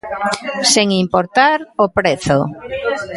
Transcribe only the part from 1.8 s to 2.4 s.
o prezo.